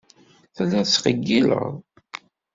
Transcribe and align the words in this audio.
Telliḍ 0.55 0.83
tettqeyyileḍ. 0.85 1.73